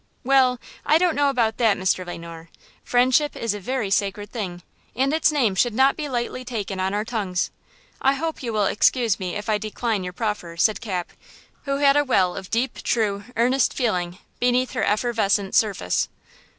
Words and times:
"Well, 0.23 0.59
I 0.83 0.97
don't 0.97 1.13
know 1.13 1.29
about 1.29 1.57
that, 1.57 1.77
Mr. 1.77 2.03
Le 2.03 2.17
Noir. 2.17 2.49
Friendship 2.83 3.35
is 3.35 3.53
a 3.53 3.59
very 3.59 3.91
sacred 3.91 4.31
thing, 4.31 4.63
and 4.95 5.13
its 5.13 5.31
name 5.31 5.53
should 5.53 5.75
not 5.75 5.95
be 5.95 6.09
lightly 6.09 6.43
taken 6.43 6.79
on 6.79 6.91
our 6.95 7.05
tongues. 7.05 7.51
I 8.01 8.15
hope 8.15 8.41
you 8.41 8.51
will 8.51 8.65
excuse 8.65 9.19
me 9.19 9.35
if 9.35 9.47
I 9.47 9.59
decline 9.59 10.03
your 10.03 10.13
proffer," 10.13 10.57
said 10.57 10.81
Cap, 10.81 11.11
who 11.65 11.77
had 11.77 11.95
a 11.95 12.03
well 12.03 12.35
of 12.35 12.49
deep, 12.49 12.81
true, 12.81 13.25
earnest 13.35 13.75
feeling 13.75 14.17
beneath 14.39 14.71
her 14.71 14.83
effervescent 14.83 15.53
surface. 15.53 16.09